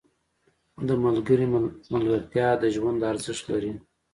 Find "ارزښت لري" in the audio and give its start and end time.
3.11-3.71